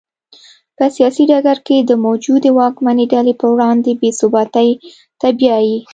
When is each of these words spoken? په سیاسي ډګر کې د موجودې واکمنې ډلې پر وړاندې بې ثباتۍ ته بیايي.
په 0.77 0.85
سیاسي 0.95 1.23
ډګر 1.31 1.57
کې 1.67 1.77
د 1.81 1.91
موجودې 2.05 2.49
واکمنې 2.59 3.05
ډلې 3.13 3.33
پر 3.39 3.47
وړاندې 3.53 3.91
بې 3.99 4.09
ثباتۍ 4.19 4.69
ته 5.19 5.27
بیايي. 5.37 5.77